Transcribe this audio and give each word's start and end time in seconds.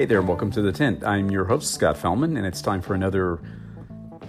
Hey 0.00 0.06
there, 0.06 0.20
and 0.20 0.28
welcome 0.28 0.50
to 0.52 0.62
the 0.62 0.72
Tint. 0.72 1.04
I'm 1.04 1.30
your 1.30 1.44
host, 1.44 1.74
Scott 1.74 1.94
Fellman, 1.94 2.38
and 2.38 2.46
it's 2.46 2.62
time 2.62 2.80
for 2.80 2.94
another 2.94 3.38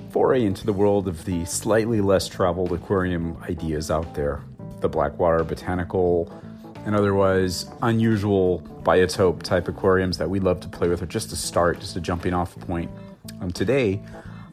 foray 0.09 0.43
into 0.43 0.65
the 0.65 0.73
world 0.73 1.07
of 1.07 1.23
the 1.23 1.45
slightly 1.45 2.01
less 2.01 2.27
traveled 2.27 2.73
aquarium 2.73 3.37
ideas 3.43 3.89
out 3.89 4.13
there. 4.13 4.43
The 4.81 4.89
Blackwater 4.89 5.45
botanical 5.45 6.29
and 6.85 6.93
otherwise 6.93 7.67
unusual 7.83 8.59
biotope 8.83 9.43
type 9.43 9.69
aquariums 9.69 10.17
that 10.17 10.29
we 10.29 10.41
love 10.41 10.59
to 10.59 10.67
play 10.67 10.89
with, 10.89 11.01
or 11.01 11.05
just 11.05 11.29
to 11.29 11.37
start, 11.37 11.79
just 11.79 11.95
a 11.95 12.01
jumping 12.01 12.33
off 12.33 12.59
point. 12.59 12.91
Um, 13.39 13.49
today, 13.49 14.01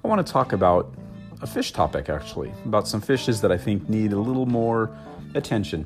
I 0.05 0.07
want 0.07 0.25
to 0.25 0.33
talk 0.33 0.53
about 0.53 0.95
a 1.43 1.49
fish 1.49 1.73
topic 1.73 2.09
actually, 2.09 2.53
about 2.65 2.87
some 2.87 3.01
fishes 3.01 3.41
that 3.41 3.51
I 3.51 3.59
think 3.59 3.89
need 3.89 4.13
a 4.13 4.21
little 4.21 4.47
more 4.47 4.97
attention. 5.35 5.85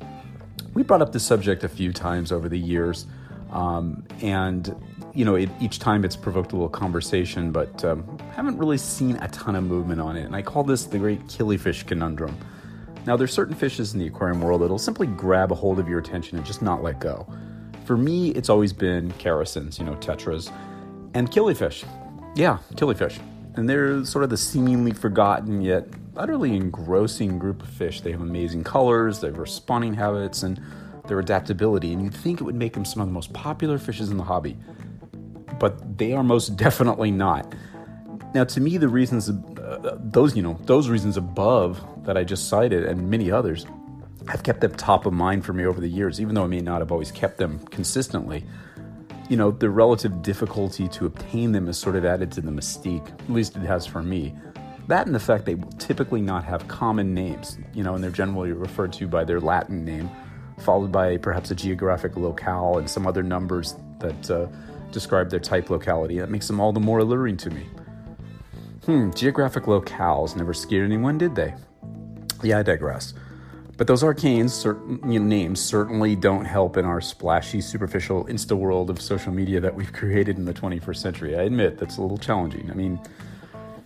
We 0.75 0.83
brought 0.83 1.01
up 1.01 1.11
this 1.11 1.25
subject 1.25 1.63
a 1.63 1.69
few 1.69 1.91
times 1.91 2.31
over 2.31 2.47
the 2.47 2.59
years. 2.59 3.07
Um, 3.51 4.03
and 4.23 4.75
you 5.13 5.25
know, 5.25 5.35
it, 5.35 5.49
each 5.59 5.79
time 5.79 6.03
it's 6.03 6.15
provoked 6.15 6.51
a 6.51 6.55
little 6.55 6.69
conversation, 6.69 7.51
but 7.51 7.83
um, 7.85 8.17
haven't 8.35 8.57
really 8.57 8.77
seen 8.77 9.15
a 9.17 9.27
ton 9.27 9.55
of 9.55 9.63
movement 9.63 10.01
on 10.01 10.17
it. 10.17 10.23
And 10.23 10.35
I 10.35 10.41
call 10.41 10.63
this 10.63 10.85
the 10.85 10.97
great 10.97 11.25
killifish 11.27 11.85
conundrum. 11.85 12.37
Now, 13.05 13.17
there's 13.17 13.33
certain 13.33 13.55
fishes 13.55 13.93
in 13.93 13.99
the 13.99 14.07
aquarium 14.07 14.41
world 14.41 14.61
that'll 14.61 14.79
simply 14.79 15.07
grab 15.07 15.51
a 15.51 15.55
hold 15.55 15.77
of 15.77 15.87
your 15.87 15.99
attention 15.99 16.37
and 16.37 16.45
just 16.45 16.61
not 16.61 16.81
let 16.81 16.99
go. 16.99 17.27
For 17.85 17.97
me, 17.97 18.29
it's 18.29 18.49
always 18.49 18.73
been 18.73 19.11
characins, 19.13 19.77
you 19.77 19.85
know, 19.85 19.95
tetras, 19.95 20.51
and 21.13 21.29
killifish. 21.29 21.85
Yeah, 22.35 22.59
killifish. 22.75 23.19
And 23.55 23.69
they're 23.69 24.03
sort 24.05 24.23
of 24.23 24.29
the 24.29 24.37
seemingly 24.37 24.93
forgotten 24.93 25.61
yet 25.61 25.87
utterly 26.15 26.55
engrossing 26.55 27.37
group 27.37 27.61
of 27.61 27.69
fish. 27.69 28.01
They 28.01 28.11
have 28.11 28.21
amazing 28.21 28.63
colors, 28.63 29.19
they 29.19 29.31
have 29.31 29.49
spawning 29.49 29.93
habits, 29.93 30.43
and 30.43 30.61
their 31.07 31.19
adaptability, 31.19 31.91
and 31.91 32.01
you'd 32.01 32.13
think 32.13 32.39
it 32.39 32.43
would 32.43 32.55
make 32.55 32.73
them 32.73 32.85
some 32.85 33.01
of 33.01 33.07
the 33.07 33.13
most 33.13 33.33
popular 33.33 33.77
fishes 33.77 34.09
in 34.09 34.17
the 34.17 34.23
hobby. 34.23 34.57
But 35.63 35.97
they 35.97 36.11
are 36.11 36.23
most 36.23 36.57
definitely 36.57 37.09
not. 37.09 37.55
Now, 38.35 38.43
to 38.43 38.59
me, 38.59 38.77
the 38.77 38.89
reasons, 38.89 39.29
uh, 39.29 39.97
those, 39.97 40.35
you 40.35 40.41
know, 40.41 40.59
those 40.65 40.89
reasons 40.89 41.15
above 41.15 41.81
that 42.03 42.17
I 42.17 42.25
just 42.25 42.49
cited 42.49 42.83
and 42.83 43.09
many 43.09 43.31
others 43.31 43.65
have 44.27 44.43
kept 44.43 44.59
them 44.59 44.75
top 44.75 45.05
of 45.05 45.13
mind 45.13 45.45
for 45.45 45.53
me 45.53 45.65
over 45.65 45.79
the 45.79 45.87
years, 45.87 46.19
even 46.19 46.35
though 46.35 46.43
I 46.43 46.47
may 46.47 46.59
not 46.59 46.81
have 46.81 46.91
always 46.91 47.13
kept 47.13 47.37
them 47.37 47.59
consistently. 47.67 48.43
You 49.29 49.37
know, 49.37 49.51
the 49.51 49.69
relative 49.69 50.21
difficulty 50.21 50.89
to 50.89 51.05
obtain 51.05 51.53
them 51.53 51.67
has 51.67 51.77
sort 51.77 51.95
of 51.95 52.03
added 52.03 52.29
to 52.33 52.41
the 52.41 52.51
mystique, 52.51 53.07
at 53.21 53.29
least 53.29 53.55
it 53.55 53.61
has 53.61 53.85
for 53.85 54.03
me. 54.03 54.35
That 54.89 55.05
and 55.05 55.15
the 55.15 55.19
fact 55.21 55.45
they 55.45 55.55
typically 55.77 56.19
not 56.19 56.43
have 56.43 56.67
common 56.67 57.13
names, 57.13 57.57
you 57.73 57.85
know, 57.85 57.95
and 57.95 58.03
they're 58.03 58.11
generally 58.11 58.51
referred 58.51 58.91
to 58.99 59.07
by 59.07 59.23
their 59.23 59.39
Latin 59.39 59.85
name 59.85 60.09
followed 60.59 60.91
by 60.91 61.17
perhaps 61.17 61.51
a 61.51 61.55
geographic 61.55 62.15
locale 62.15 62.77
and 62.77 62.89
some 62.89 63.07
other 63.07 63.23
numbers 63.23 63.75
that 63.99 64.29
uh, 64.29 64.47
describe 64.93 65.29
their 65.29 65.39
type 65.39 65.69
locality. 65.69 66.19
That 66.19 66.29
makes 66.29 66.47
them 66.47 66.59
all 66.61 66.71
the 66.71 66.79
more 66.79 66.99
alluring 66.99 67.37
to 67.37 67.49
me. 67.49 67.65
Hmm, 68.85 69.11
geographic 69.11 69.63
locales 69.63 70.35
never 70.35 70.53
scared 70.53 70.85
anyone, 70.85 71.17
did 71.17 71.35
they? 71.35 71.53
Yeah, 72.43 72.59
I 72.59 72.63
digress. 72.63 73.13
But 73.75 73.87
those 73.87 74.03
arcane 74.03 74.49
certain, 74.49 74.99
you 75.11 75.19
know, 75.19 75.25
names 75.25 75.59
certainly 75.59 76.15
don't 76.15 76.45
help 76.45 76.77
in 76.77 76.85
our 76.85 77.01
splashy, 77.01 77.59
superficial 77.59 78.25
Insta 78.25 78.55
world 78.55 78.89
of 78.89 79.01
social 79.01 79.33
media 79.33 79.59
that 79.59 79.73
we've 79.73 79.91
created 80.01 80.37
in 80.37 80.45
the 80.45 80.53
21st 80.53 80.97
century. 80.97 81.35
I 81.35 81.43
admit 81.43 81.77
that's 81.77 81.97
a 81.97 82.01
little 82.01 82.17
challenging. 82.17 82.69
I 82.69 82.75
mean, 82.75 82.99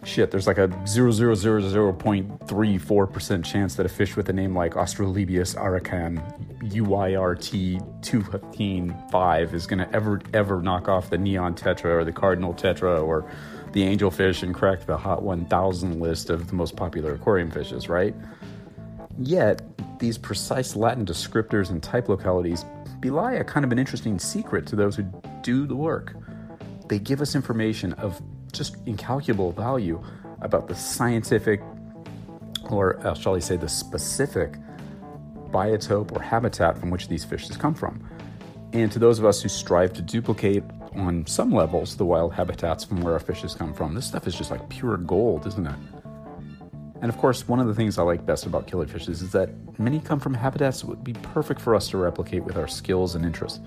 shit, 0.03 0.31
there's 0.31 0.47
like 0.47 0.57
a 0.57 0.67
0.34% 0.67 3.45
chance 3.45 3.75
that 3.75 3.85
a 3.85 3.89
fish 3.89 4.15
with 4.15 4.29
a 4.29 4.33
name 4.33 4.55
like 4.55 4.73
Australibius 4.73 5.55
arakan 5.55 6.17
UYRT 6.71 8.01
215.5 8.01 9.53
is 9.53 9.67
going 9.67 9.79
to 9.79 9.95
ever, 9.95 10.21
ever 10.33 10.61
knock 10.61 10.87
off 10.87 11.09
the 11.09 11.17
neon 11.17 11.55
tetra 11.55 11.99
or 11.99 12.03
the 12.03 12.11
cardinal 12.11 12.53
tetra 12.53 13.03
or 13.03 13.29
the 13.73 13.83
angelfish 13.83 14.43
and 14.43 14.55
crack 14.55 14.85
the 14.85 14.97
hot 14.97 15.23
1000 15.23 15.99
list 15.99 16.29
of 16.29 16.47
the 16.47 16.55
most 16.55 16.75
popular 16.75 17.13
aquarium 17.13 17.51
fishes, 17.51 17.89
right? 17.89 18.15
Yet, 19.19 19.61
these 19.99 20.17
precise 20.17 20.75
Latin 20.75 21.05
descriptors 21.05 21.69
and 21.69 21.81
type 21.81 22.07
localities 22.07 22.65
belie 22.99 23.33
a 23.33 23.43
kind 23.43 23.65
of 23.65 23.71
an 23.71 23.79
interesting 23.79 24.19
secret 24.19 24.65
to 24.67 24.75
those 24.75 24.95
who 24.95 25.03
do 25.41 25.65
the 25.65 25.75
work. 25.75 26.15
They 26.87 26.99
give 26.99 27.21
us 27.21 27.35
information 27.35 27.93
of 27.93 28.21
just 28.57 28.77
incalculable 28.85 29.51
value 29.51 30.03
about 30.41 30.67
the 30.67 30.75
scientific, 30.75 31.61
or 32.69 32.99
uh, 33.05 33.13
shall 33.13 33.35
I 33.35 33.39
say, 33.39 33.57
the 33.57 33.69
specific 33.69 34.55
biotope 35.49 36.11
or 36.11 36.21
habitat 36.21 36.77
from 36.77 36.89
which 36.89 37.07
these 37.07 37.23
fishes 37.23 37.57
come 37.57 37.73
from. 37.73 38.07
And 38.73 38.91
to 38.91 38.99
those 38.99 39.19
of 39.19 39.25
us 39.25 39.41
who 39.41 39.49
strive 39.49 39.93
to 39.93 40.01
duplicate 40.01 40.63
on 40.93 41.25
some 41.25 41.51
levels 41.53 41.95
the 41.95 42.05
wild 42.05 42.33
habitats 42.33 42.83
from 42.83 43.01
where 43.01 43.13
our 43.13 43.19
fishes 43.19 43.55
come 43.55 43.73
from, 43.73 43.95
this 43.95 44.05
stuff 44.05 44.27
is 44.27 44.35
just 44.35 44.51
like 44.51 44.67
pure 44.69 44.97
gold, 44.97 45.47
isn't 45.47 45.65
it? 45.65 45.75
And 47.01 47.09
of 47.09 47.17
course, 47.17 47.47
one 47.47 47.59
of 47.59 47.67
the 47.67 47.75
things 47.75 47.97
I 47.97 48.03
like 48.03 48.25
best 48.25 48.45
about 48.45 48.67
killifish 48.67 49.07
is 49.07 49.31
that 49.31 49.49
many 49.79 49.99
come 49.99 50.19
from 50.19 50.33
habitats 50.33 50.81
that 50.81 50.87
would 50.87 51.03
be 51.03 51.13
perfect 51.13 51.61
for 51.61 51.75
us 51.75 51.87
to 51.89 51.97
replicate 51.97 52.43
with 52.43 52.57
our 52.57 52.67
skills 52.67 53.15
and 53.15 53.23
interests. 53.23 53.59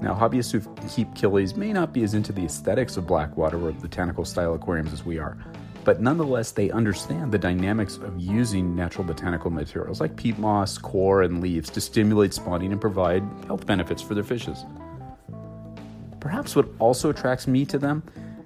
Now, 0.00 0.14
hobbyists 0.14 0.52
who 0.52 0.60
keep 0.88 1.14
killies 1.14 1.56
may 1.56 1.72
not 1.72 1.92
be 1.92 2.02
as 2.02 2.14
into 2.14 2.32
the 2.32 2.44
aesthetics 2.44 2.96
of 2.96 3.06
Blackwater 3.06 3.62
or 3.62 3.72
botanical 3.72 4.24
style 4.24 4.54
aquariums 4.54 4.92
as 4.92 5.04
we 5.04 5.18
are, 5.18 5.36
but 5.84 6.00
nonetheless, 6.00 6.52
they 6.52 6.70
understand 6.70 7.32
the 7.32 7.38
dynamics 7.38 7.96
of 7.96 8.18
using 8.18 8.74
natural 8.74 9.04
botanical 9.04 9.50
materials 9.50 10.00
like 10.00 10.16
peat 10.16 10.38
moss, 10.38 10.78
coir, 10.78 11.22
and 11.22 11.40
leaves 11.40 11.70
to 11.70 11.80
stimulate 11.80 12.34
spawning 12.34 12.72
and 12.72 12.80
provide 12.80 13.22
health 13.46 13.66
benefits 13.66 14.02
for 14.02 14.14
their 14.14 14.24
fishes. 14.24 14.64
Perhaps 16.18 16.54
what 16.54 16.68
also 16.78 17.10
attracts 17.10 17.46
me 17.46 17.64
to 17.66 17.78
them 17.78 18.02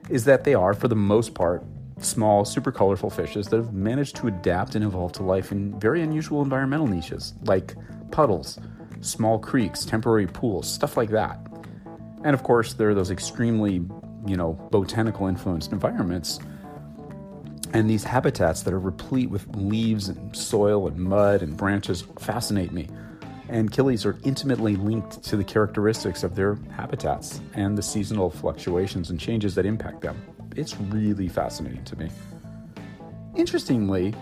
is 0.09 0.25
that 0.25 0.45
they 0.45 0.55
are, 0.55 0.75
for 0.75 0.89
the 0.89 0.95
most 0.97 1.35
part, 1.35 1.65
small, 1.99 2.45
super 2.45 2.71
colorful 2.71 3.11
fishes 3.11 3.49
that 3.49 3.57
have 3.57 3.73
managed 3.73 4.17
to 4.17 4.29
adapt 4.29 4.75
and 4.75 4.85
evolve 4.85 5.13
to 5.13 5.23
life 5.23 5.51
in 5.53 5.79
very 5.81 6.03
unusual 6.03 6.43
environmental 6.43 6.87
niches, 6.87 7.35
like 7.45 7.75
puddles 8.11 8.59
small 9.05 9.39
creeks, 9.39 9.85
temporary 9.85 10.27
pools, 10.27 10.71
stuff 10.71 10.97
like 10.97 11.11
that. 11.11 11.39
And 12.25 12.35
of 12.35 12.43
course, 12.43 12.75
there 12.75 12.91
are 12.91 12.95
those 12.95 13.11
extremely, 13.11 13.83
you 14.27 14.37
know, 14.37 14.55
botanical 14.71 15.27
influenced 15.27 15.73
environments 15.73 16.41
and 17.75 17.91
these 17.91 18.05
habitats 18.05 18.63
that 18.63 18.73
are 18.73 18.79
replete 18.79 19.29
with 19.29 19.47
leaves 19.57 20.09
and 20.09 20.35
soil 20.35 20.87
and 20.87 20.97
mud 20.97 21.43
and 21.43 21.57
branches 21.57 22.05
fascinate 22.21 22.73
me. 22.73 22.89
And 23.49 23.71
killies 23.71 24.07
are 24.07 24.17
intimately 24.25 24.77
linked 24.77 25.23
to 25.25 25.37
the 25.37 25.43
characteristics 25.43 26.23
of 26.23 26.37
their 26.37 26.57
habitats 26.71 27.41
and 27.55 27.77
the 27.77 27.83
seasonal 27.83 28.31
fluctuations 28.31 29.11
and 29.11 29.19
changes 29.19 29.57
that 29.57 29.67
impact 29.67 30.03
them. 30.03 30.17
It's 30.55 30.77
really 30.79 31.29
fascinating 31.29 31.85
to 31.85 31.97
me. 31.97 32.11
Interestingly, 33.35 34.15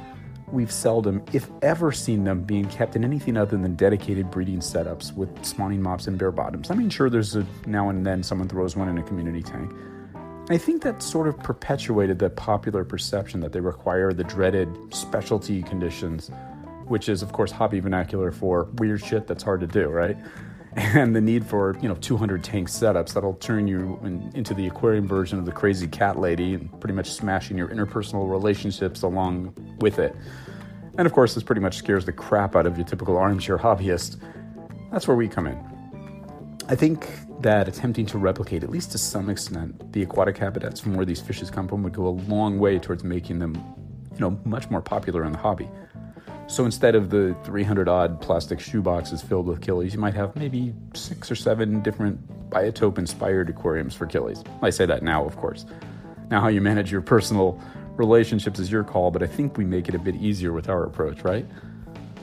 we've 0.52 0.70
seldom, 0.70 1.24
if 1.32 1.48
ever, 1.62 1.90
seen 1.92 2.24
them 2.24 2.42
being 2.42 2.68
kept 2.68 2.94
in 2.94 3.04
anything 3.04 3.36
other 3.36 3.56
than 3.56 3.74
dedicated 3.74 4.30
breeding 4.30 4.60
setups 4.60 5.14
with 5.14 5.44
spawning 5.44 5.82
mops 5.82 6.06
and 6.06 6.18
bare 6.18 6.30
bottoms. 6.30 6.70
I 6.70 6.74
mean, 6.74 6.90
sure, 6.90 7.08
there's 7.08 7.34
a 7.36 7.46
now 7.66 7.88
and 7.88 8.06
then 8.06 8.22
someone 8.22 8.48
throws 8.48 8.76
one 8.76 8.88
in 8.88 8.98
a 8.98 9.02
community 9.02 9.42
tank. 9.42 9.72
I 10.50 10.58
think 10.58 10.82
that 10.82 11.02
sort 11.02 11.28
of 11.28 11.38
perpetuated 11.38 12.18
the 12.18 12.28
popular 12.28 12.84
perception 12.84 13.40
that 13.40 13.52
they 13.52 13.60
require 13.60 14.12
the 14.12 14.24
dreaded 14.24 14.68
specialty 14.92 15.62
conditions, 15.62 16.30
which 16.86 17.08
is, 17.08 17.22
of 17.22 17.32
course, 17.32 17.50
hobby 17.50 17.80
vernacular 17.80 18.32
for 18.32 18.64
weird 18.74 19.02
shit 19.02 19.26
that's 19.26 19.42
hard 19.42 19.60
to 19.60 19.66
do, 19.66 19.88
right? 19.88 20.16
And 20.76 21.14
the 21.14 21.20
need 21.20 21.46
for, 21.46 21.76
you 21.82 21.88
know, 21.88 21.94
200 21.96 22.42
tank 22.42 22.68
setups 22.68 23.12
that'll 23.12 23.34
turn 23.34 23.68
you 23.68 23.98
in, 24.04 24.30
into 24.34 24.54
the 24.54 24.66
aquarium 24.66 25.06
version 25.06 25.38
of 25.38 25.44
the 25.44 25.52
crazy 25.52 25.86
cat 25.86 26.18
lady 26.18 26.54
and 26.54 26.80
pretty 26.80 26.94
much 26.94 27.10
smashing 27.10 27.58
your 27.58 27.68
interpersonal 27.68 28.30
relationships 28.30 29.02
along 29.02 29.54
with 29.80 29.98
it. 29.98 30.16
And 30.96 31.06
of 31.06 31.12
course, 31.12 31.34
this 31.34 31.42
pretty 31.42 31.60
much 31.60 31.76
scares 31.76 32.04
the 32.06 32.12
crap 32.12 32.56
out 32.56 32.66
of 32.66 32.76
your 32.78 32.86
typical 32.86 33.16
armchair 33.16 33.58
hobbyist. 33.58 34.16
That's 34.90 35.06
where 35.06 35.16
we 35.16 35.28
come 35.28 35.46
in. 35.46 35.58
I 36.68 36.74
think 36.74 37.06
that 37.40 37.68
attempting 37.68 38.06
to 38.06 38.18
replicate, 38.18 38.62
at 38.62 38.70
least 38.70 38.92
to 38.92 38.98
some 38.98 39.28
extent, 39.28 39.92
the 39.92 40.02
aquatic 40.02 40.38
habitats 40.38 40.80
from 40.80 40.94
where 40.94 41.04
these 41.04 41.20
fishes 41.20 41.50
come 41.50 41.68
from 41.68 41.82
would 41.82 41.92
go 41.92 42.06
a 42.06 42.16
long 42.28 42.58
way 42.58 42.78
towards 42.78 43.04
making 43.04 43.38
them, 43.40 43.54
you 44.12 44.20
know, 44.20 44.38
much 44.44 44.70
more 44.70 44.80
popular 44.80 45.24
in 45.24 45.32
the 45.32 45.38
hobby. 45.38 45.68
So 46.52 46.66
instead 46.66 46.94
of 46.94 47.08
the 47.08 47.34
300 47.44 47.88
odd 47.88 48.20
plastic 48.20 48.60
shoe 48.60 48.82
boxes 48.82 49.22
filled 49.22 49.46
with 49.46 49.62
killies, 49.62 49.94
you 49.94 49.98
might 49.98 50.12
have 50.12 50.36
maybe 50.36 50.74
six 50.92 51.30
or 51.30 51.34
seven 51.34 51.80
different 51.80 52.50
biotope 52.50 52.98
inspired 52.98 53.48
aquariums 53.48 53.94
for 53.94 54.06
killies. 54.06 54.46
I 54.60 54.68
say 54.68 54.84
that 54.84 55.02
now, 55.02 55.24
of 55.24 55.34
course. 55.38 55.64
Now, 56.30 56.42
how 56.42 56.48
you 56.48 56.60
manage 56.60 56.92
your 56.92 57.00
personal 57.00 57.58
relationships 57.96 58.58
is 58.58 58.70
your 58.70 58.84
call, 58.84 59.10
but 59.10 59.22
I 59.22 59.28
think 59.28 59.56
we 59.56 59.64
make 59.64 59.88
it 59.88 59.94
a 59.94 59.98
bit 59.98 60.14
easier 60.16 60.52
with 60.52 60.68
our 60.68 60.84
approach, 60.84 61.24
right? 61.24 61.46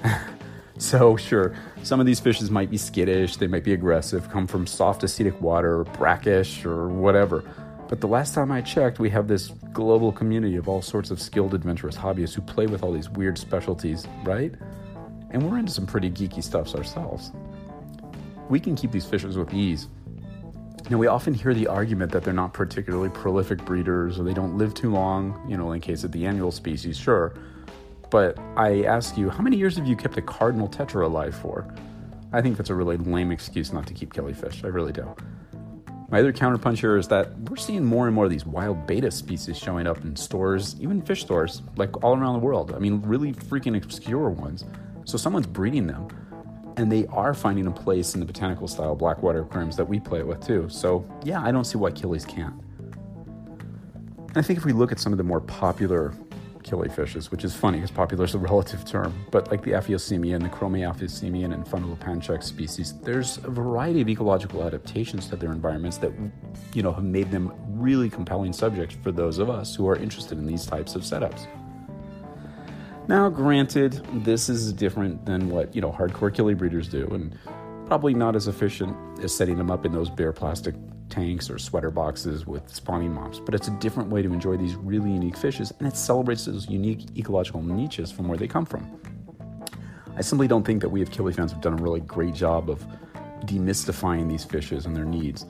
so, 0.77 1.17
sure, 1.17 1.55
some 1.81 1.99
of 1.99 2.05
these 2.05 2.19
fishes 2.19 2.51
might 2.51 2.69
be 2.69 2.77
skittish, 2.77 3.37
they 3.37 3.47
might 3.47 3.63
be 3.63 3.73
aggressive, 3.73 4.29
come 4.29 4.45
from 4.45 4.67
soft 4.67 5.01
acidic 5.01 5.41
water, 5.41 5.85
brackish, 5.85 6.63
or 6.65 6.87
whatever. 6.87 7.43
But 7.89 8.01
the 8.01 8.07
last 8.07 8.35
time 8.35 8.51
I 8.51 8.61
checked, 8.61 8.99
we 8.99 9.09
have 9.09 9.27
this 9.27 9.47
global 9.73 10.11
community 10.11 10.57
of 10.57 10.69
all 10.69 10.83
sorts 10.83 11.09
of 11.09 11.19
skilled 11.19 11.55
adventurous 11.55 11.97
hobbyists 11.97 12.35
who 12.35 12.41
play 12.41 12.67
with 12.67 12.83
all 12.83 12.93
these 12.93 13.09
weird 13.09 13.35
specialties, 13.35 14.07
right? 14.23 14.53
And 15.31 15.49
we're 15.49 15.57
into 15.57 15.71
some 15.71 15.87
pretty 15.87 16.11
geeky 16.11 16.43
stuffs 16.43 16.75
ourselves. 16.75 17.31
We 18.47 18.59
can 18.59 18.75
keep 18.75 18.91
these 18.91 19.07
fishes 19.07 19.37
with 19.37 19.51
ease. 19.55 19.87
Now, 20.91 20.97
we 20.97 21.07
often 21.07 21.33
hear 21.33 21.55
the 21.55 21.65
argument 21.65 22.11
that 22.11 22.23
they're 22.23 22.31
not 22.31 22.53
particularly 22.53 23.09
prolific 23.09 23.65
breeders 23.65 24.19
or 24.19 24.23
they 24.23 24.35
don't 24.35 24.55
live 24.55 24.75
too 24.75 24.91
long, 24.91 25.43
you 25.49 25.57
know, 25.57 25.71
in 25.71 25.81
case 25.81 26.03
of 26.03 26.11
the 26.11 26.27
annual 26.27 26.51
species, 26.51 26.95
sure. 26.95 27.33
But 28.11 28.37
I 28.55 28.83
ask 28.83 29.17
you, 29.17 29.31
how 29.31 29.41
many 29.41 29.57
years 29.57 29.77
have 29.77 29.87
you 29.87 29.95
kept 29.95 30.15
a 30.17 30.21
cardinal 30.21 30.67
tetra 30.67 31.05
alive 31.05 31.35
for? 31.35 31.73
I 32.33 32.41
think 32.43 32.57
that's 32.57 32.69
a 32.69 32.75
really 32.75 32.97
lame 32.97 33.31
excuse 33.31 33.73
not 33.73 33.87
to 33.87 33.95
keep 33.95 34.13
killifish. 34.13 34.63
I 34.63 34.67
really 34.67 34.93
do. 34.93 35.15
My 36.11 36.19
other 36.19 36.33
counterpunch 36.33 36.79
here 36.79 36.97
is 36.97 37.07
that 37.09 37.37
we're 37.41 37.55
seeing 37.55 37.85
more 37.85 38.07
and 38.07 38.15
more 38.15 38.25
of 38.25 38.31
these 38.31 38.45
wild 38.45 38.87
Betta 38.87 39.11
species 39.11 39.59
showing 39.59 39.85
up 39.85 40.03
in 40.03 40.15
stores, 40.15 40.75
even 40.79 41.03
fish 41.03 41.21
stores, 41.21 41.61
like 41.75 42.03
all 42.03 42.17
around 42.17 42.33
the 42.33 42.39
world. 42.39 42.73
I 42.73 42.79
mean, 42.79 42.99
really 43.03 43.31
freaking 43.33 43.77
obscure 43.81 44.31
ones. 44.31 44.65
So 45.05 45.19
someone's 45.19 45.45
breeding 45.45 45.85
them 45.85 46.07
and 46.77 46.91
they 46.91 47.05
are 47.07 47.35
finding 47.35 47.67
a 47.67 47.71
place 47.71 48.15
in 48.15 48.21
the 48.21 48.25
botanical 48.25 48.67
style 48.67 48.95
blackwater 48.95 49.41
aquariums 49.41 49.75
that 49.77 49.85
we 49.85 49.99
play 49.99 50.23
with 50.23 50.43
too. 50.45 50.67
So, 50.69 51.07
yeah, 51.23 51.43
I 51.43 51.51
don't 51.51 51.65
see 51.65 51.77
why 51.77 51.91
killies 51.91 52.27
can't. 52.27 52.55
And 54.29 54.37
I 54.37 54.41
think 54.41 54.57
if 54.57 54.65
we 54.65 54.73
look 54.73 54.91
at 54.91 54.99
some 54.99 55.11
of 55.11 55.17
the 55.17 55.23
more 55.23 55.41
popular 55.41 56.15
killifishes, 56.69 57.31
which 57.31 57.43
is 57.43 57.55
funny 57.55 57.77
because 57.77 57.91
popular 57.91 58.25
is 58.25 58.35
a 58.35 58.37
relative 58.49 58.85
term, 58.85 59.25
but 59.31 59.49
like 59.49 59.63
the 59.63 59.71
Aphyosemion, 59.71 60.41
the 60.43 60.49
Chromaphyosemion, 60.49 61.53
and 61.53 61.65
Fundulopanchax 61.65 62.43
species, 62.43 62.93
there's 63.01 63.37
a 63.37 63.49
variety 63.49 64.01
of 64.01 64.09
ecological 64.09 64.63
adaptations 64.63 65.27
to 65.27 65.35
their 65.35 65.51
environments 65.51 65.97
that, 65.97 66.11
you 66.73 66.83
know, 66.83 66.93
have 66.93 67.03
made 67.03 67.31
them 67.31 67.51
really 67.67 68.09
compelling 68.09 68.53
subjects 68.53 68.95
for 69.01 69.11
those 69.11 69.37
of 69.37 69.49
us 69.49 69.75
who 69.75 69.87
are 69.87 69.95
interested 69.95 70.37
in 70.37 70.45
these 70.45 70.65
types 70.65 70.95
of 70.95 71.01
setups. 71.01 71.47
Now, 73.07 73.27
granted, 73.27 73.93
this 74.23 74.49
is 74.49 74.71
different 74.71 75.25
than 75.25 75.49
what, 75.49 75.73
you 75.73 75.81
know, 75.81 75.91
hardcore 75.91 76.31
killie 76.31 76.55
breeders 76.55 76.87
do, 76.87 77.07
and 77.07 77.35
probably 77.87 78.13
not 78.13 78.35
as 78.35 78.47
efficient 78.47 78.95
as 79.23 79.35
setting 79.35 79.57
them 79.57 79.71
up 79.71 79.83
in 79.83 79.91
those 79.91 80.11
bare 80.11 80.31
plastic 80.31 80.75
tanks 81.09 81.49
or 81.49 81.57
sweater 81.57 81.91
boxes 81.91 82.45
with 82.45 82.67
spawning 82.69 83.13
mops, 83.13 83.39
but 83.39 83.55
it's 83.55 83.67
a 83.67 83.71
different 83.79 84.09
way 84.09 84.21
to 84.21 84.31
enjoy 84.31 84.57
these 84.57 84.75
really 84.75 85.11
unique 85.11 85.37
fishes, 85.37 85.73
and 85.79 85.87
it 85.87 85.95
celebrates 85.95 86.45
those 86.45 86.69
unique 86.69 87.17
ecological 87.17 87.61
niches 87.61 88.11
from 88.11 88.27
where 88.27 88.37
they 88.37 88.47
come 88.47 88.65
from. 88.65 88.99
I 90.15 90.21
simply 90.21 90.47
don't 90.47 90.65
think 90.65 90.81
that 90.81 90.89
we 90.89 91.01
as 91.01 91.09
killie 91.09 91.33
fans 91.33 91.51
have 91.51 91.61
done 91.61 91.79
a 91.79 91.81
really 91.81 92.01
great 92.01 92.33
job 92.33 92.69
of 92.69 92.85
demystifying 93.45 94.27
these 94.27 94.43
fishes 94.43 94.85
and 94.85 94.95
their 94.95 95.05
needs. 95.05 95.45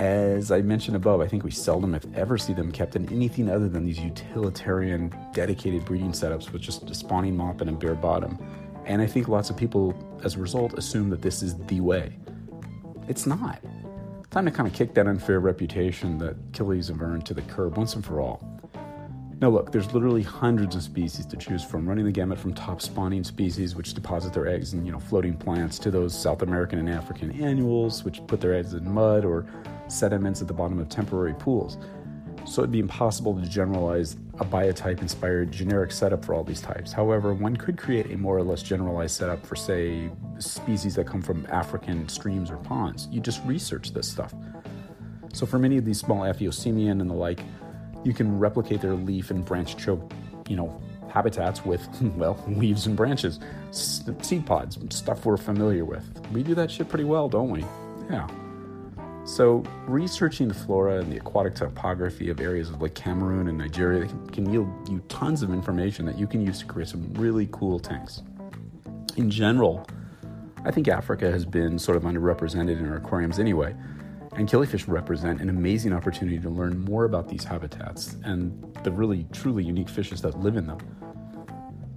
As 0.00 0.52
I 0.52 0.60
mentioned 0.60 0.94
above, 0.94 1.20
I 1.20 1.26
think 1.26 1.42
we 1.42 1.50
seldom, 1.50 1.94
if 1.96 2.04
ever, 2.14 2.38
see 2.38 2.52
them 2.52 2.70
kept 2.70 2.94
in 2.94 3.12
anything 3.12 3.50
other 3.50 3.68
than 3.68 3.84
these 3.84 3.98
utilitarian, 3.98 5.12
dedicated 5.32 5.84
breeding 5.84 6.12
setups 6.12 6.52
with 6.52 6.62
just 6.62 6.88
a 6.88 6.94
spawning 6.94 7.36
mop 7.36 7.60
and 7.60 7.70
a 7.70 7.72
bare 7.72 7.96
bottom. 7.96 8.38
And 8.86 9.02
I 9.02 9.06
think 9.06 9.26
lots 9.26 9.50
of 9.50 9.56
people, 9.56 9.92
as 10.22 10.36
a 10.36 10.38
result, 10.38 10.74
assume 10.74 11.10
that 11.10 11.20
this 11.20 11.42
is 11.42 11.56
the 11.66 11.80
way. 11.80 12.16
It's 13.08 13.26
not. 13.26 13.58
Time 14.38 14.44
to 14.44 14.52
kind 14.52 14.68
of 14.68 14.72
kick 14.72 14.94
that 14.94 15.08
unfair 15.08 15.40
reputation 15.40 16.16
that 16.18 16.52
killies 16.52 16.86
have 16.86 17.02
earned 17.02 17.26
to 17.26 17.34
the 17.34 17.42
curb 17.42 17.76
once 17.76 17.96
and 17.96 18.04
for 18.04 18.20
all. 18.20 18.40
Now, 19.40 19.48
look, 19.48 19.72
there's 19.72 19.92
literally 19.92 20.22
hundreds 20.22 20.76
of 20.76 20.84
species 20.84 21.26
to 21.26 21.36
choose 21.36 21.64
from, 21.64 21.88
running 21.88 22.04
the 22.04 22.12
gamut 22.12 22.38
from 22.38 22.54
top 22.54 22.80
spawning 22.80 23.24
species, 23.24 23.74
which 23.74 23.94
deposit 23.94 24.32
their 24.32 24.46
eggs 24.46 24.74
in, 24.74 24.86
you 24.86 24.92
know, 24.92 25.00
floating 25.00 25.36
plants, 25.36 25.76
to 25.80 25.90
those 25.90 26.16
South 26.16 26.42
American 26.42 26.78
and 26.78 26.88
African 26.88 27.32
annuals, 27.42 28.04
which 28.04 28.24
put 28.28 28.40
their 28.40 28.54
eggs 28.54 28.74
in 28.74 28.88
mud 28.88 29.24
or 29.24 29.44
sediments 29.88 30.40
at 30.40 30.46
the 30.46 30.54
bottom 30.54 30.78
of 30.78 30.88
temporary 30.88 31.34
pools. 31.34 31.76
So 32.46 32.62
it'd 32.62 32.70
be 32.70 32.78
impossible 32.78 33.34
to 33.40 33.44
generalize 33.44 34.18
a 34.40 34.44
biotype 34.44 35.00
inspired 35.00 35.50
generic 35.50 35.90
setup 35.90 36.24
for 36.24 36.34
all 36.34 36.44
these 36.44 36.60
types. 36.60 36.92
However, 36.92 37.34
one 37.34 37.56
could 37.56 37.76
create 37.76 38.12
a 38.12 38.16
more 38.16 38.36
or 38.36 38.42
less 38.42 38.62
generalized 38.62 39.16
setup 39.16 39.44
for, 39.44 39.56
say, 39.56 40.10
species 40.38 40.94
that 40.94 41.06
come 41.06 41.22
from 41.22 41.46
African 41.50 42.08
streams 42.08 42.50
or 42.50 42.56
ponds. 42.58 43.08
You 43.10 43.20
just 43.20 43.44
research 43.44 43.92
this 43.92 44.08
stuff. 44.08 44.34
So 45.32 45.44
for 45.44 45.58
many 45.58 45.76
of 45.76 45.84
these 45.84 45.98
small 45.98 46.20
Aphyosemion 46.20 47.00
and 47.00 47.10
the 47.10 47.14
like, 47.14 47.40
you 48.04 48.14
can 48.14 48.38
replicate 48.38 48.80
their 48.80 48.94
leaf 48.94 49.30
and 49.30 49.44
branch 49.44 49.76
choke, 49.76 50.12
you 50.48 50.56
know, 50.56 50.80
habitats 51.10 51.64
with, 51.64 51.86
well, 52.16 52.42
leaves 52.46 52.86
and 52.86 52.96
branches, 52.96 53.40
seed 53.72 54.46
pods, 54.46 54.78
stuff 54.90 55.26
we're 55.26 55.36
familiar 55.36 55.84
with. 55.84 56.04
We 56.32 56.42
do 56.42 56.54
that 56.54 56.70
shit 56.70 56.88
pretty 56.88 57.04
well, 57.04 57.28
don't 57.28 57.50
we? 57.50 57.64
Yeah. 58.08 58.28
So, 59.28 59.62
researching 59.86 60.48
the 60.48 60.54
flora 60.54 61.00
and 61.00 61.12
the 61.12 61.18
aquatic 61.18 61.54
topography 61.54 62.30
of 62.30 62.40
areas 62.40 62.72
like 62.72 62.94
Cameroon 62.94 63.48
and 63.48 63.58
Nigeria 63.58 64.08
can 64.32 64.50
yield 64.50 64.88
you 64.88 65.00
tons 65.10 65.42
of 65.42 65.52
information 65.52 66.06
that 66.06 66.18
you 66.18 66.26
can 66.26 66.40
use 66.40 66.60
to 66.60 66.64
create 66.64 66.88
some 66.88 67.12
really 67.12 67.46
cool 67.52 67.78
tanks. 67.78 68.22
In 69.16 69.30
general, 69.30 69.86
I 70.64 70.70
think 70.70 70.88
Africa 70.88 71.30
has 71.30 71.44
been 71.44 71.78
sort 71.78 71.98
of 71.98 72.04
underrepresented 72.04 72.78
in 72.78 72.88
our 72.88 72.96
aquariums 72.96 73.38
anyway, 73.38 73.76
and 74.32 74.48
killifish 74.48 74.88
represent 74.88 75.42
an 75.42 75.50
amazing 75.50 75.92
opportunity 75.92 76.38
to 76.38 76.48
learn 76.48 76.82
more 76.86 77.04
about 77.04 77.28
these 77.28 77.44
habitats 77.44 78.16
and 78.24 78.74
the 78.82 78.90
really 78.90 79.26
truly 79.30 79.62
unique 79.62 79.90
fishes 79.90 80.22
that 80.22 80.40
live 80.40 80.56
in 80.56 80.66
them. 80.66 80.78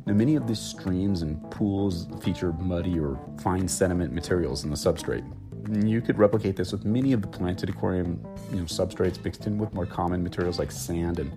Now, 0.06 0.14
many 0.14 0.36
of 0.36 0.48
these 0.48 0.60
streams 0.60 1.22
and 1.22 1.50
pools 1.50 2.08
feature 2.22 2.52
muddy 2.52 3.00
or 3.00 3.18
fine 3.42 3.70
sediment 3.70 4.12
materials 4.12 4.66
in 4.66 4.70
the 4.70 4.76
substrate, 4.76 5.26
you 5.70 6.02
could 6.02 6.18
replicate 6.18 6.56
this 6.56 6.72
with 6.72 6.86
many 6.86 7.14
of 7.14 7.22
the 7.22 7.28
planted 7.28 7.70
aquarium 7.70 8.20
you 8.52 8.58
know, 8.58 8.64
substrates 8.64 9.24
mixed 9.24 9.48
in 9.48 9.58
with 9.58 9.74
more 9.74 9.86
common 9.86 10.24
materials 10.24 10.60
like 10.60 10.72
sand 10.72 11.20
and 11.20 11.32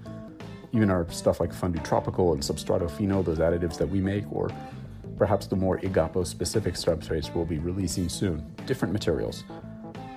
even 0.73 0.91
our 0.91 1.09
stuff 1.11 1.41
like 1.41 1.53
Fundo 1.53 1.81
Tropical 1.83 2.33
and 2.33 2.43
Substrato 2.43 2.91
Fino, 2.91 3.23
those 3.23 3.39
additives 3.39 3.79
that 3.79 3.89
we 3.89 4.01
make, 4.01 4.25
or 4.33 4.51
perhaps 5.17 5.47
the 5.47 5.55
more 5.55 5.79
Igapo 5.79 6.27
specific 6.27 6.75
substrates 6.75 7.33
we'll 7.33 7.45
be 7.45 7.59
releasing 7.59 8.09
soon, 8.09 8.45
different 8.67 8.93
materials. 8.93 9.45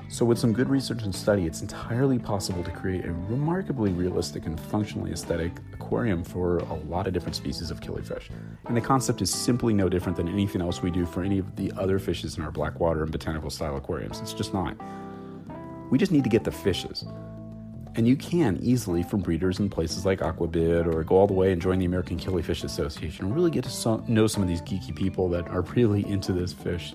So, 0.09 0.25
with 0.25 0.39
some 0.39 0.53
good 0.53 0.69
research 0.69 1.03
and 1.03 1.13
study, 1.13 1.45
it's 1.45 1.61
entirely 1.61 2.17
possible 2.17 2.63
to 2.63 2.71
create 2.71 3.05
a 3.05 3.11
remarkably 3.11 3.91
realistic 3.91 4.45
and 4.45 4.59
functionally 4.59 5.11
aesthetic 5.11 5.51
aquarium 5.87 6.21
for 6.21 6.57
a 6.57 6.73
lot 6.73 7.07
of 7.07 7.13
different 7.13 7.35
species 7.35 7.71
of 7.71 7.79
killifish. 7.79 8.29
And 8.65 8.75
the 8.75 8.81
concept 8.81 9.21
is 9.21 9.33
simply 9.33 9.73
no 9.73 9.87
different 9.87 10.17
than 10.17 10.27
anything 10.27 10.61
else 10.61 10.81
we 10.81 10.91
do 10.91 11.05
for 11.05 11.23
any 11.23 11.39
of 11.39 11.55
the 11.55 11.71
other 11.77 11.97
fishes 11.97 12.37
in 12.37 12.43
our 12.43 12.51
blackwater 12.51 13.03
and 13.03 13.11
botanical 13.11 13.49
style 13.49 13.77
aquariums. 13.77 14.19
It's 14.19 14.33
just 14.33 14.53
not. 14.53 14.75
We 15.89 15.97
just 15.97 16.11
need 16.11 16.25
to 16.25 16.29
get 16.29 16.43
the 16.43 16.51
fishes. 16.51 17.05
And 17.95 18.05
you 18.05 18.17
can 18.17 18.59
easily 18.61 19.01
from 19.01 19.21
breeders 19.21 19.59
in 19.59 19.69
places 19.69 20.05
like 20.05 20.19
Aquabid 20.19 20.93
or 20.93 21.03
go 21.03 21.15
all 21.15 21.25
the 21.25 21.33
way 21.33 21.53
and 21.53 21.61
join 21.61 21.79
the 21.79 21.85
American 21.85 22.19
Killifish 22.19 22.65
Association 22.65 23.25
and 23.25 23.33
really 23.33 23.49
get 23.49 23.63
to 23.63 24.03
know 24.11 24.27
some 24.27 24.43
of 24.43 24.49
these 24.49 24.61
geeky 24.61 24.93
people 24.93 25.29
that 25.29 25.47
are 25.47 25.61
really 25.61 26.05
into 26.05 26.33
this 26.33 26.51
fish. 26.51 26.93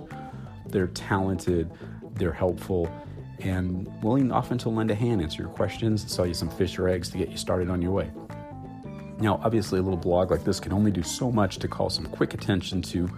They're 0.66 0.88
talented, 0.88 1.70
they're 2.14 2.30
helpful 2.30 2.90
and 3.40 3.90
willing 4.02 4.30
often 4.30 4.58
to 4.58 4.68
lend 4.68 4.90
a 4.90 4.94
hand, 4.94 5.22
answer 5.22 5.42
your 5.42 5.50
questions, 5.50 6.12
sell 6.12 6.26
you 6.26 6.34
some 6.34 6.50
fish 6.50 6.78
or 6.78 6.88
eggs 6.88 7.08
to 7.08 7.18
get 7.18 7.30
you 7.30 7.36
started 7.36 7.70
on 7.70 7.82
your 7.82 7.90
way. 7.90 8.10
Now, 9.22 9.40
obviously, 9.44 9.78
a 9.78 9.82
little 9.82 9.96
blog 9.96 10.32
like 10.32 10.42
this 10.42 10.58
can 10.58 10.72
only 10.72 10.90
do 10.90 11.04
so 11.04 11.30
much 11.30 11.58
to 11.58 11.68
call 11.68 11.88
some 11.90 12.06
quick 12.06 12.34
attention 12.34 12.82
to, 12.82 13.08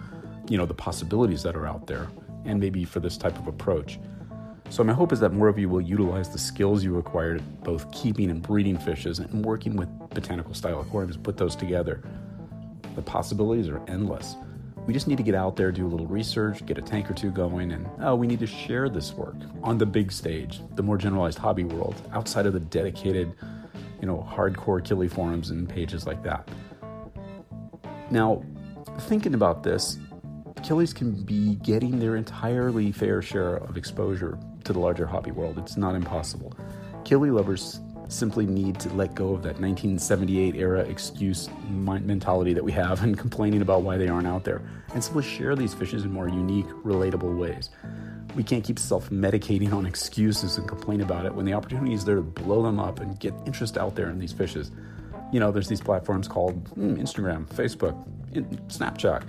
you 0.47 0.55
know, 0.55 0.67
the 0.67 0.73
possibilities 0.75 1.41
that 1.41 1.55
are 1.55 1.65
out 1.65 1.87
there, 1.87 2.09
and 2.45 2.59
maybe 2.59 2.85
for 2.85 2.99
this 2.99 3.17
type 3.17 3.35
of 3.39 3.47
approach. 3.47 3.97
So, 4.69 4.83
my 4.83 4.93
hope 4.93 5.11
is 5.11 5.19
that 5.21 5.33
more 5.33 5.47
of 5.47 5.57
you 5.57 5.67
will 5.67 5.81
utilize 5.81 6.29
the 6.29 6.37
skills 6.37 6.83
you 6.83 6.99
acquired 6.99 7.41
both 7.63 7.91
keeping 7.91 8.29
and 8.29 8.39
breeding 8.39 8.77
fishes 8.77 9.17
and 9.17 9.43
working 9.43 9.75
with 9.75 9.89
botanical 10.11 10.53
style 10.53 10.79
aquariums, 10.79 11.17
put 11.17 11.37
those 11.37 11.55
together. 11.55 12.03
The 12.93 13.01
possibilities 13.01 13.67
are 13.67 13.81
endless. 13.87 14.35
We 14.85 14.93
just 14.93 15.07
need 15.07 15.17
to 15.17 15.23
get 15.23 15.33
out 15.33 15.55
there, 15.55 15.71
do 15.71 15.87
a 15.87 15.89
little 15.89 16.05
research, 16.05 16.63
get 16.67 16.77
a 16.77 16.83
tank 16.83 17.09
or 17.09 17.15
two 17.15 17.31
going, 17.31 17.71
and 17.71 17.89
oh, 18.01 18.13
we 18.13 18.27
need 18.27 18.39
to 18.41 18.47
share 18.47 18.89
this 18.89 19.11
work 19.13 19.37
on 19.63 19.79
the 19.79 19.87
big 19.87 20.11
stage, 20.11 20.61
the 20.75 20.83
more 20.83 20.99
generalized 20.99 21.39
hobby 21.39 21.63
world, 21.63 21.95
outside 22.13 22.45
of 22.45 22.53
the 22.53 22.59
dedicated, 22.59 23.33
you 24.01 24.07
know, 24.07 24.27
hardcore 24.29 24.81
killie 24.81 25.11
forums 25.11 25.49
and 25.49 25.67
pages 25.67 26.05
like 26.05 26.23
that. 26.23 26.47
Now, 28.11 28.43
thinking 29.01 29.33
about 29.33 29.63
this, 29.63 29.97
killies 30.57 30.93
can 30.93 31.23
be 31.23 31.55
getting 31.55 31.99
their 31.99 32.15
entirely 32.15 32.91
fair 32.91 33.21
share 33.21 33.57
of 33.57 33.77
exposure 33.77 34.37
to 34.63 34.73
the 34.73 34.79
larger 34.79 35.05
hobby 35.05 35.31
world. 35.31 35.57
It's 35.57 35.77
not 35.77 35.95
impossible. 35.95 36.53
Killie 37.03 37.33
lovers 37.33 37.79
simply 38.07 38.45
need 38.45 38.79
to 38.79 38.89
let 38.93 39.15
go 39.15 39.33
of 39.33 39.41
that 39.43 39.59
1978 39.59 40.55
era 40.55 40.81
excuse 40.81 41.49
mentality 41.69 42.53
that 42.53 42.63
we 42.63 42.71
have 42.71 43.03
and 43.03 43.17
complaining 43.17 43.61
about 43.61 43.81
why 43.81 43.97
they 43.97 44.07
aren't 44.07 44.27
out 44.27 44.43
there 44.43 44.61
and 44.93 45.03
simply 45.03 45.23
share 45.23 45.55
these 45.55 45.73
fishes 45.73 46.03
in 46.03 46.11
more 46.11 46.29
unique, 46.29 46.67
relatable 46.83 47.37
ways. 47.37 47.69
We 48.35 48.43
can't 48.43 48.63
keep 48.63 48.77
self 48.77 49.09
medicating 49.09 49.73
on 49.73 49.85
excuses 49.85 50.57
and 50.57 50.67
complain 50.67 51.01
about 51.01 51.25
it 51.25 51.33
when 51.33 51.45
the 51.45 51.53
opportunity 51.53 51.93
is 51.93 52.05
there 52.05 52.15
to 52.15 52.21
blow 52.21 52.61
them 52.63 52.79
up 52.79 52.99
and 52.99 53.19
get 53.19 53.33
interest 53.45 53.77
out 53.77 53.95
there 53.95 54.09
in 54.09 54.19
these 54.19 54.33
fishes. 54.33 54.71
You 55.31 55.39
know, 55.39 55.51
there's 55.51 55.67
these 55.67 55.81
platforms 55.81 56.27
called 56.27 56.63
mm, 56.75 56.97
Instagram, 56.97 57.47
Facebook, 57.47 57.95
Snapchat, 58.67 59.23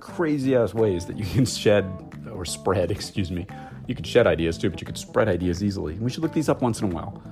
crazy 0.00 0.54
ass 0.54 0.72
ways 0.72 1.04
that 1.06 1.18
you 1.18 1.24
can 1.34 1.44
shed 1.44 1.84
or 2.32 2.44
spread, 2.44 2.90
excuse 2.92 3.30
me. 3.30 3.46
You 3.86 3.94
can 3.94 4.04
shed 4.04 4.26
ideas 4.26 4.56
too, 4.56 4.70
but 4.70 4.80
you 4.80 4.86
can 4.86 4.96
spread 4.96 5.28
ideas 5.28 5.62
easily. 5.62 5.94
We 5.94 6.10
should 6.10 6.22
look 6.22 6.32
these 6.32 6.48
up 6.48 6.62
once 6.62 6.80
in 6.80 6.90
a 6.90 6.94
while 6.94 7.22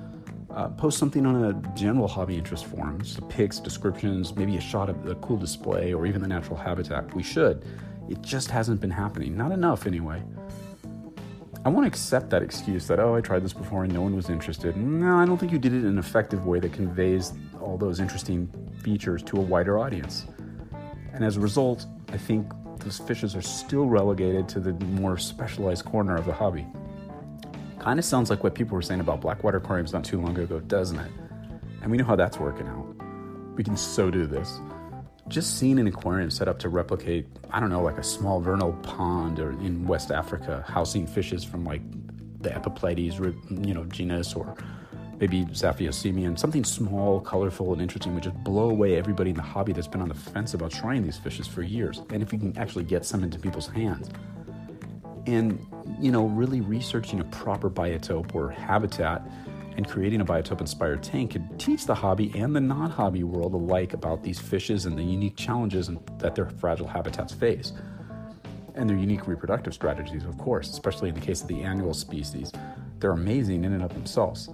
uh, 0.53 0.67
post 0.69 0.97
something 0.97 1.25
on 1.25 1.43
a 1.43 1.53
general 1.75 2.07
hobby 2.07 2.37
interest 2.37 2.65
forum, 2.65 3.01
just 3.01 3.27
pics, 3.27 3.59
descriptions, 3.59 4.35
maybe 4.35 4.55
a 4.57 4.61
shot 4.61 4.89
of 4.89 5.03
the 5.03 5.15
cool 5.15 5.37
display 5.37 5.93
or 5.93 6.05
even 6.05 6.21
the 6.21 6.27
natural 6.27 6.55
habitat. 6.55 7.13
We 7.15 7.23
should. 7.23 7.65
It 8.09 8.21
just 8.21 8.51
hasn't 8.51 8.79
been 8.79 8.91
happening. 8.91 9.35
Not 9.35 9.51
enough, 9.51 9.87
anyway. 9.87 10.21
I 11.65 11.69
want 11.69 11.85
to 11.85 11.87
accept 11.87 12.29
that 12.31 12.43
excuse 12.43 12.87
that, 12.87 12.99
oh, 12.99 13.15
I 13.15 13.21
tried 13.21 13.41
this 13.41 13.53
before 13.53 13.85
and 13.85 13.93
no 13.93 14.01
one 14.01 14.13
was 14.15 14.29
interested. 14.29 14.75
No, 14.75 15.17
I 15.17 15.25
don't 15.25 15.37
think 15.37 15.53
you 15.53 15.57
did 15.57 15.73
it 15.73 15.79
in 15.79 15.85
an 15.85 15.97
effective 15.97 16.45
way 16.45 16.59
that 16.59 16.73
conveys 16.73 17.31
all 17.61 17.77
those 17.77 18.01
interesting 18.01 18.49
features 18.83 19.23
to 19.23 19.37
a 19.37 19.41
wider 19.41 19.79
audience. 19.79 20.25
And 21.13 21.23
as 21.23 21.37
a 21.37 21.39
result, 21.39 21.85
I 22.09 22.17
think 22.17 22.51
those 22.79 22.99
fishes 22.99 23.33
are 23.33 23.41
still 23.41 23.85
relegated 23.85 24.49
to 24.49 24.59
the 24.59 24.73
more 24.87 25.17
specialized 25.17 25.85
corner 25.85 26.17
of 26.17 26.25
the 26.25 26.33
hobby. 26.33 26.67
Kind 27.79 27.97
of 27.97 28.03
sounds 28.03 28.29
like 28.29 28.43
what 28.43 28.55
people 28.55 28.75
were 28.75 28.81
saying 28.81 28.99
about 28.99 29.21
blackwater 29.21 29.59
aquariums 29.59 29.93
not 29.93 30.03
too 30.03 30.19
long 30.19 30.37
ago, 30.37 30.59
doesn't 30.59 30.99
it? 30.99 31.11
And 31.81 31.89
we 31.89 31.95
know 31.95 32.03
how 32.03 32.17
that's 32.17 32.39
working 32.39 32.67
out. 32.67 32.93
We 33.55 33.63
can 33.63 33.77
so 33.77 34.11
do 34.11 34.25
this. 34.25 34.59
Just 35.27 35.57
seeing 35.57 35.79
an 35.79 35.87
aquarium 35.87 36.29
set 36.29 36.47
up 36.47 36.59
to 36.59 36.69
replicate, 36.69 37.25
I 37.51 37.59
don't 37.59 37.69
know, 37.69 37.81
like 37.81 37.97
a 37.97 38.03
small 38.03 38.41
vernal 38.41 38.73
pond 38.83 39.39
or 39.39 39.51
in 39.51 39.87
West 39.87 40.11
Africa, 40.11 40.63
housing 40.67 41.07
fishes 41.07 41.43
from 41.43 41.63
like 41.63 41.81
the 42.41 42.49
Epiplatys, 42.49 43.19
you 43.65 43.73
know, 43.73 43.85
genus 43.85 44.33
or 44.33 44.55
maybe 45.19 45.45
Zaphiosemion, 45.45 46.37
something 46.37 46.65
small, 46.65 47.21
colorful, 47.21 47.71
and 47.71 47.81
interesting 47.81 48.13
would 48.13 48.23
just 48.23 48.35
blow 48.43 48.69
away 48.69 48.97
everybody 48.97 49.29
in 49.29 49.37
the 49.37 49.41
hobby 49.41 49.71
that's 49.71 49.87
been 49.87 50.01
on 50.01 50.09
the 50.09 50.15
fence 50.15 50.53
about 50.53 50.71
trying 50.71 51.03
these 51.03 51.17
fishes 51.17 51.47
for 51.47 51.61
years. 51.61 52.01
And 52.09 52.21
if 52.21 52.33
you 52.33 52.39
can 52.39 52.57
actually 52.57 52.83
get 52.83 53.05
some 53.05 53.23
into 53.23 53.39
people's 53.39 53.67
hands. 53.67 54.09
And, 55.25 55.65
you 56.01 56.11
know, 56.11 56.25
really 56.27 56.59
researching 56.59 57.21
a 57.21 57.23
proper 57.25 57.69
biotope 57.69 58.35
or 58.35 58.49
habitat 58.49 59.25
and 59.75 59.87
creating 59.87 60.21
a 60.21 60.25
biotope 60.25 60.61
inspired 60.61 61.01
tank 61.01 61.31
could 61.31 61.59
teach 61.59 61.85
the 61.85 61.95
hobby 61.95 62.31
and 62.35 62.55
the 62.55 62.61
non 62.61 62.89
hobby 62.89 63.23
world 63.23 63.53
alike 63.53 63.93
about 63.93 64.23
these 64.23 64.39
fishes 64.39 64.85
and 64.85 64.97
the 64.97 65.03
unique 65.03 65.35
challenges 65.35 65.89
that 66.19 66.35
their 66.35 66.49
fragile 66.49 66.87
habitats 66.87 67.33
face. 67.33 67.73
And 68.75 68.89
their 68.89 68.97
unique 68.97 69.27
reproductive 69.27 69.73
strategies, 69.73 70.25
of 70.25 70.37
course, 70.37 70.69
especially 70.71 71.09
in 71.09 71.15
the 71.15 71.21
case 71.21 71.41
of 71.41 71.47
the 71.47 71.61
annual 71.61 71.93
species. 71.93 72.51
They're 72.99 73.11
amazing 73.11 73.63
in 73.63 73.73
and 73.73 73.83
of 73.83 73.93
themselves. 73.93 74.49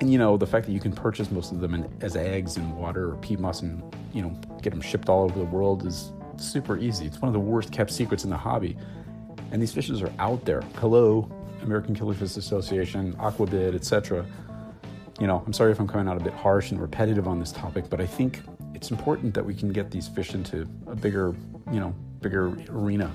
And 0.00 0.10
you 0.10 0.18
know, 0.18 0.36
the 0.36 0.46
fact 0.46 0.66
that 0.66 0.72
you 0.72 0.80
can 0.80 0.92
purchase 0.92 1.30
most 1.30 1.52
of 1.52 1.60
them 1.60 1.74
in, 1.74 1.92
as 2.00 2.16
eggs 2.16 2.56
in 2.56 2.74
water 2.76 3.12
or 3.12 3.16
peat 3.16 3.38
moss 3.38 3.62
and, 3.62 3.82
you 4.12 4.22
know, 4.22 4.30
get 4.62 4.70
them 4.70 4.80
shipped 4.80 5.08
all 5.08 5.24
over 5.24 5.38
the 5.38 5.44
world 5.44 5.86
is 5.86 6.12
super 6.38 6.78
easy. 6.78 7.06
It's 7.06 7.20
one 7.20 7.28
of 7.28 7.34
the 7.34 7.40
worst 7.40 7.70
kept 7.70 7.90
secrets 7.90 8.24
in 8.24 8.30
the 8.30 8.36
hobby. 8.36 8.76
And 9.52 9.60
these 9.60 9.72
fishes 9.72 10.02
are 10.02 10.12
out 10.18 10.44
there. 10.44 10.62
Hello, 10.76 11.28
American 11.62 11.94
Killifish 11.94 12.36
Association, 12.36 13.14
Aquabid, 13.14 13.74
etc. 13.74 14.24
You 15.20 15.26
know, 15.26 15.42
I'm 15.46 15.52
sorry 15.52 15.72
if 15.72 15.80
I'm 15.80 15.88
coming 15.88 16.08
out 16.08 16.16
a 16.16 16.24
bit 16.24 16.32
harsh 16.32 16.70
and 16.70 16.80
repetitive 16.80 17.28
on 17.28 17.38
this 17.38 17.52
topic, 17.52 17.90
but 17.90 18.00
I 18.00 18.06
think 18.06 18.40
it's 18.74 18.90
important 18.90 19.34
that 19.34 19.44
we 19.44 19.54
can 19.54 19.70
get 19.70 19.90
these 19.90 20.08
fish 20.08 20.34
into 20.34 20.68
a 20.86 20.94
bigger, 20.94 21.34
you 21.70 21.80
know, 21.80 21.94
bigger 22.20 22.56
arena 22.70 23.10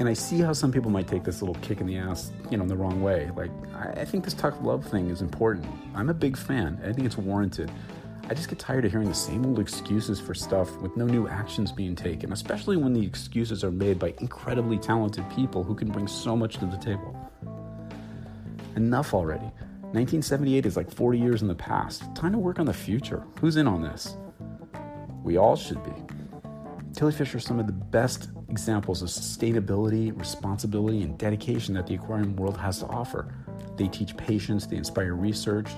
and 0.00 0.08
I 0.08 0.14
see 0.14 0.40
how 0.40 0.54
some 0.54 0.72
people 0.72 0.90
might 0.90 1.06
take 1.06 1.24
this 1.24 1.42
little 1.42 1.56
kick 1.56 1.82
in 1.82 1.86
the 1.86 1.98
ass, 1.98 2.32
you 2.50 2.56
know, 2.56 2.62
in 2.62 2.68
the 2.68 2.76
wrong 2.76 3.02
way. 3.02 3.30
Like, 3.36 3.50
I, 3.74 4.06
think 4.06 4.24
this 4.24 4.32
tough 4.32 4.54
love 4.62 4.82
thing 4.82 5.10
is 5.10 5.20
important. 5.20 5.66
I'm 5.94 6.08
a 6.08 6.14
big 6.14 6.38
fan. 6.38 6.80
I 6.82 6.90
think 6.94 7.06
it's 7.06 7.18
warranted. 7.18 7.70
I 8.26 8.32
just 8.32 8.48
get 8.48 8.58
tired 8.58 8.86
of 8.86 8.92
hearing 8.92 9.08
the 9.08 9.14
same 9.14 9.44
old 9.44 9.58
excuses 9.58 10.18
for 10.18 10.32
stuff 10.32 10.74
with 10.78 10.96
no 10.96 11.04
new 11.04 11.28
actions 11.28 11.70
being 11.70 11.94
taken, 11.94 12.32
especially 12.32 12.78
when 12.78 12.94
the 12.94 13.04
excuses 13.04 13.62
are 13.62 13.70
made 13.70 13.98
by 13.98 14.14
incredibly 14.20 14.78
talented 14.78 15.28
people 15.28 15.62
who 15.62 15.74
can 15.74 15.90
bring 15.90 16.08
so 16.08 16.34
much 16.34 16.56
to 16.60 16.64
the 16.66 16.78
table. 16.78 17.14
Enough 18.76 19.14
already. 19.14 19.50
1978 19.92 20.66
is 20.66 20.76
like 20.76 20.90
40 20.90 21.18
years 21.18 21.42
in 21.42 21.48
the 21.48 21.54
past. 21.54 22.02
Time 22.14 22.32
to 22.32 22.38
work 22.38 22.58
on 22.60 22.66
the 22.66 22.72
future. 22.72 23.24
Who's 23.40 23.56
in 23.56 23.66
on 23.66 23.82
this? 23.82 24.16
We 25.24 25.36
all 25.36 25.56
should 25.56 25.82
be. 25.82 25.92
Killifish 26.92 27.34
are 27.34 27.40
some 27.40 27.58
of 27.58 27.66
the 27.66 27.72
best 27.72 28.30
examples 28.48 29.02
of 29.02 29.08
sustainability, 29.08 30.16
responsibility, 30.18 31.02
and 31.02 31.18
dedication 31.18 31.74
that 31.74 31.86
the 31.86 31.94
aquarium 31.94 32.36
world 32.36 32.56
has 32.56 32.78
to 32.80 32.86
offer. 32.86 33.34
They 33.76 33.88
teach 33.88 34.16
patience, 34.16 34.66
they 34.66 34.76
inspire 34.76 35.14
research, 35.14 35.70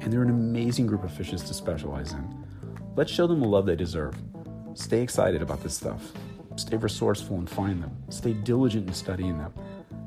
and 0.00 0.12
they're 0.12 0.22
an 0.22 0.30
amazing 0.30 0.86
group 0.86 1.04
of 1.04 1.12
fishes 1.12 1.42
to 1.44 1.54
specialize 1.54 2.12
in. 2.12 2.46
Let's 2.96 3.12
show 3.12 3.26
them 3.26 3.40
the 3.40 3.48
love 3.48 3.66
they 3.66 3.76
deserve. 3.76 4.14
Stay 4.74 5.02
excited 5.02 5.42
about 5.42 5.62
this 5.62 5.76
stuff. 5.76 6.12
Stay 6.56 6.76
resourceful 6.76 7.38
and 7.38 7.48
find 7.48 7.82
them. 7.82 7.96
Stay 8.08 8.32
diligent 8.32 8.86
in 8.86 8.94
studying 8.94 9.38
them. 9.38 9.52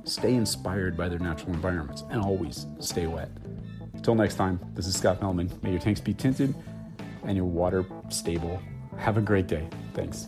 Stay 0.05 0.36
inspired 0.36 0.98
by 0.98 1.07
their 1.07 1.19
natural 1.19 1.53
environments, 1.53 2.03
and 2.10 2.22
always 2.22 2.65
stay 2.79 3.07
wet. 3.07 3.29
Until 3.93 4.15
next 4.15 4.36
time, 4.36 4.60
this 4.74 4.86
is 4.86 4.95
Scott 4.95 5.19
Fellman. 5.19 5.50
May 5.63 5.72
your 5.72 5.79
tanks 5.79 6.01
be 6.01 6.13
tinted 6.13 6.53
and 7.24 7.38
your 7.38 7.45
water 7.45 7.86
stable. 8.10 8.62
Have 8.98 9.17
a 9.17 9.22
great 9.22 9.48
day. 9.48 9.67
Thanks. 9.93 10.27